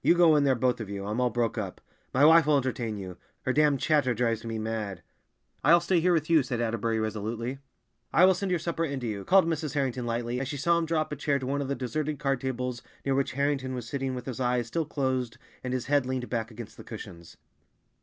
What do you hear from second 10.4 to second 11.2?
as she saw him draw up a